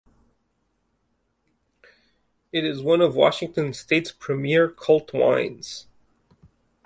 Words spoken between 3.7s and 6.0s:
state's premier cult wines.